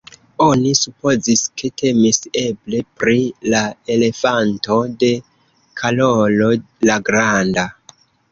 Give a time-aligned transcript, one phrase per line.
[0.43, 3.19] Oni supozis, ke temis eble pri
[3.55, 3.61] la
[3.97, 5.11] elefanto de
[5.83, 6.49] Karolo
[6.91, 7.67] la granda.